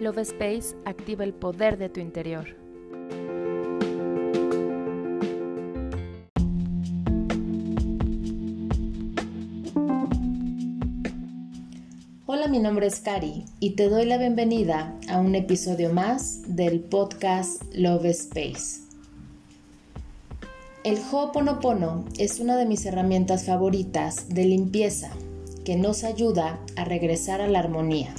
Love 0.00 0.20
Space 0.20 0.74
activa 0.86 1.24
el 1.24 1.34
poder 1.34 1.76
de 1.76 1.90
tu 1.90 2.00
interior. 2.00 2.56
Hola, 12.24 12.48
mi 12.48 12.60
nombre 12.60 12.86
es 12.86 13.00
Kari 13.00 13.44
y 13.60 13.76
te 13.76 13.90
doy 13.90 14.06
la 14.06 14.16
bienvenida 14.16 14.98
a 15.10 15.18
un 15.18 15.34
episodio 15.34 15.92
más 15.92 16.40
del 16.46 16.80
podcast 16.80 17.62
Love 17.74 18.06
Space. 18.06 18.80
El 20.82 20.96
Ho'oponopono 21.12 22.06
es 22.18 22.40
una 22.40 22.56
de 22.56 22.64
mis 22.64 22.86
herramientas 22.86 23.44
favoritas 23.44 24.30
de 24.30 24.46
limpieza 24.46 25.10
que 25.66 25.76
nos 25.76 26.04
ayuda 26.04 26.58
a 26.76 26.86
regresar 26.86 27.42
a 27.42 27.48
la 27.48 27.58
armonía. 27.58 28.14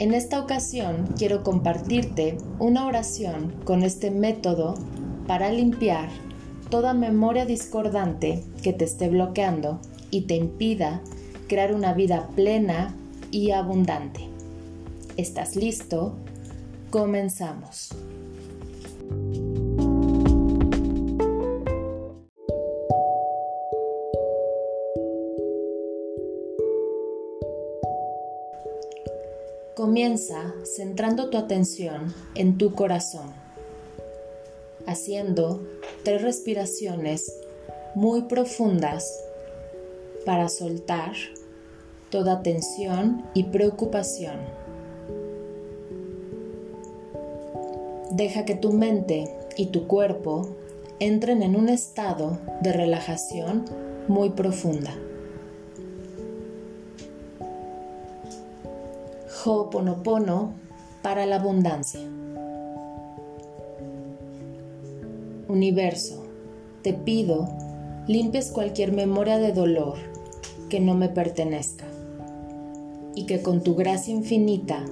En 0.00 0.14
esta 0.14 0.40
ocasión 0.40 1.08
quiero 1.18 1.42
compartirte 1.42 2.38
una 2.58 2.86
oración 2.86 3.52
con 3.64 3.82
este 3.82 4.10
método 4.10 4.74
para 5.26 5.52
limpiar 5.52 6.08
toda 6.70 6.94
memoria 6.94 7.44
discordante 7.44 8.42
que 8.62 8.72
te 8.72 8.86
esté 8.86 9.10
bloqueando 9.10 9.78
y 10.10 10.22
te 10.22 10.36
impida 10.36 11.02
crear 11.48 11.74
una 11.74 11.92
vida 11.92 12.30
plena 12.34 12.94
y 13.30 13.50
abundante. 13.50 14.22
¿Estás 15.18 15.54
listo? 15.54 16.14
Comenzamos. 16.88 17.90
Comienza 29.80 30.52
centrando 30.62 31.30
tu 31.30 31.38
atención 31.38 32.14
en 32.34 32.58
tu 32.58 32.74
corazón, 32.74 33.32
haciendo 34.86 35.66
tres 36.04 36.20
respiraciones 36.20 37.34
muy 37.94 38.24
profundas 38.24 39.10
para 40.26 40.50
soltar 40.50 41.12
toda 42.10 42.42
tensión 42.42 43.24
y 43.32 43.44
preocupación. 43.44 44.36
Deja 48.10 48.44
que 48.44 48.56
tu 48.56 48.74
mente 48.74 49.34
y 49.56 49.68
tu 49.68 49.86
cuerpo 49.86 50.56
entren 50.98 51.42
en 51.42 51.56
un 51.56 51.70
estado 51.70 52.38
de 52.60 52.74
relajación 52.74 53.64
muy 54.08 54.28
profunda. 54.28 54.92
Ho'oponopono 59.42 60.52
para 61.02 61.24
la 61.24 61.36
abundancia. 61.36 62.00
Universo, 65.48 66.22
te 66.82 66.92
pido 66.92 67.48
limpies 68.06 68.50
cualquier 68.50 68.92
memoria 68.92 69.38
de 69.38 69.52
dolor 69.52 69.94
que 70.68 70.80
no 70.80 70.94
me 70.94 71.08
pertenezca 71.08 71.86
y 73.14 73.24
que 73.24 73.40
con 73.40 73.62
tu 73.62 73.76
gracia 73.76 74.12
infinita 74.12 74.84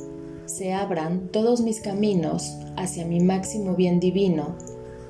se 0.47 0.73
abran 0.73 1.29
todos 1.29 1.61
mis 1.61 1.81
caminos 1.81 2.57
hacia 2.77 3.05
mi 3.05 3.21
máximo 3.21 3.75
bien 3.75 4.01
divino 4.01 4.55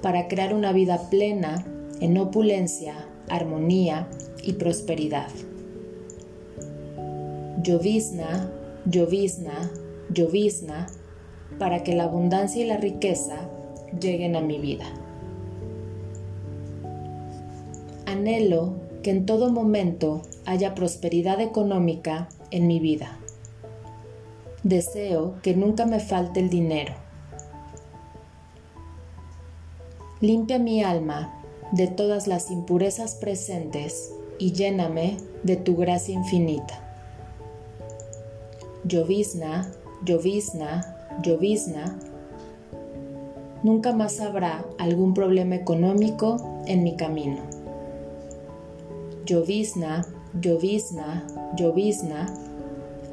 para 0.02 0.26
crear 0.26 0.52
una 0.52 0.72
vida 0.72 1.10
plena 1.10 1.64
en 2.00 2.18
opulencia, 2.18 3.06
armonía 3.28 4.08
y 4.42 4.54
prosperidad. 4.54 5.28
Llovizna 7.62 8.50
llovizna, 8.90 9.70
llovizna, 10.10 10.86
para 11.58 11.82
que 11.82 11.94
la 11.94 12.04
abundancia 12.04 12.64
y 12.64 12.66
la 12.66 12.76
riqueza 12.76 13.36
lleguen 14.00 14.36
a 14.36 14.40
mi 14.40 14.58
vida. 14.58 14.86
Anhelo 18.06 18.74
que 19.02 19.10
en 19.10 19.26
todo 19.26 19.50
momento 19.50 20.22
haya 20.46 20.74
prosperidad 20.74 21.40
económica 21.40 22.28
en 22.50 22.66
mi 22.66 22.80
vida. 22.80 23.18
Deseo 24.62 25.34
que 25.42 25.54
nunca 25.54 25.84
me 25.86 26.00
falte 26.00 26.40
el 26.40 26.48
dinero. 26.48 26.94
Limpia 30.20 30.58
mi 30.58 30.82
alma 30.82 31.34
de 31.72 31.86
todas 31.86 32.26
las 32.26 32.50
impurezas 32.50 33.14
presentes 33.14 34.12
y 34.38 34.52
lléname 34.52 35.18
de 35.42 35.56
tu 35.56 35.76
gracia 35.76 36.14
infinita 36.14 36.87
llovizna, 38.88 39.70
llovizna, 40.04 40.96
llovizna, 41.22 41.98
nunca 43.62 43.92
más 43.92 44.18
habrá 44.20 44.64
algún 44.78 45.12
problema 45.12 45.56
económico 45.56 46.62
en 46.66 46.82
mi 46.82 46.96
camino. 46.96 47.42
Llovizna, 49.26 50.06
llovizna, 50.40 51.26
llovizna, 51.56 52.34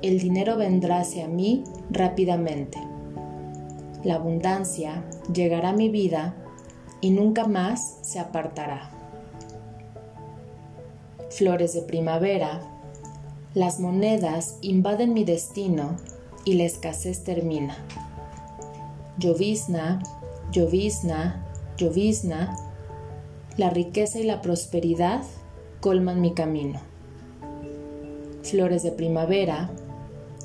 el 0.01 0.19
dinero 0.19 0.55
vendrá 0.55 0.99
hacia 0.99 1.27
mí 1.27 1.65
rápidamente. 1.89 2.79
La 4.03 4.15
abundancia 4.15 5.03
llegará 5.33 5.69
a 5.69 5.73
mi 5.73 5.89
vida 5.89 6.35
y 7.01 7.09
nunca 7.09 7.47
más 7.47 7.97
se 8.01 8.19
apartará. 8.19 8.91
Flores 11.31 11.73
de 11.73 11.81
primavera, 11.81 12.61
las 13.55 13.79
monedas 13.79 14.57
invaden 14.61 15.13
mi 15.13 15.23
destino 15.23 15.95
y 16.43 16.55
la 16.55 16.65
escasez 16.65 17.23
termina. 17.23 17.77
Llovizna, 19.17 20.03
llovizna, 20.51 21.45
llovizna, 21.77 22.57
la 23.55 23.69
riqueza 23.69 24.19
y 24.19 24.23
la 24.23 24.41
prosperidad 24.41 25.23
colman 25.79 26.19
mi 26.19 26.33
camino. 26.33 26.81
Flores 28.43 28.83
de 28.83 28.91
primavera, 28.91 29.71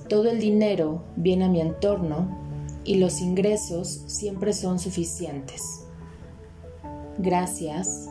todo 0.09 0.31
el 0.31 0.39
dinero 0.39 1.03
viene 1.17 1.47
a 1.47 1.49
mi 1.49 1.61
entorno 1.61 2.39
y 2.85 2.95
los 2.99 3.21
ingresos 3.21 4.05
siempre 4.07 4.53
son 4.53 4.79
suficientes. 4.79 5.85
Gracias, 7.19 8.09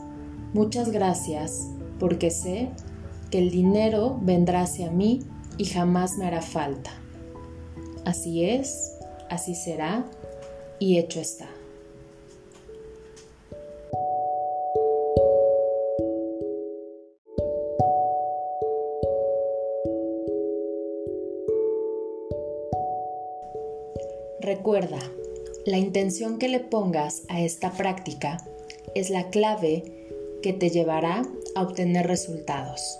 muchas 0.54 0.92
gracias, 0.92 1.70
porque 2.00 2.30
sé 2.32 2.70
que 3.32 3.40
el 3.40 3.52
dinero 3.52 4.20
vendrá 4.22 4.62
hacia 4.62 4.92
mí 4.92 5.22
y 5.58 5.66
jamás 5.66 6.18
me 6.18 6.26
hará 6.26 6.42
falta. 6.42 6.92
Así 8.06 8.46
es, 8.46 8.98
así 9.30 9.56
será 9.56 10.06
y 10.80 10.98
hecho 10.98 11.20
está. 11.20 11.48
Recuerda, 24.42 25.00
la 25.66 25.78
intención 25.78 26.40
que 26.40 26.48
le 26.48 26.60
pongas 26.60 27.24
a 27.30 27.42
esta 27.42 27.72
práctica 27.72 28.38
es 28.96 29.12
la 29.12 29.30
clave 29.30 30.08
que 30.42 30.54
te 30.54 30.70
llevará 30.70 31.22
a 31.56 31.62
obtener 31.62 32.08
resultados. 32.08 33.00